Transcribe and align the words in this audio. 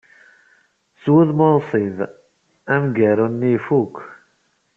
S 1.01 1.03
wudem 1.11 1.39
unṣib, 1.49 1.97
amgaru-nni 2.73 3.49
ifuk. 3.57 3.95